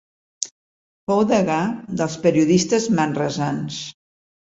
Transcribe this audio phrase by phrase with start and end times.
[1.09, 1.57] Fou degà
[1.99, 3.79] dels periodistes manresans.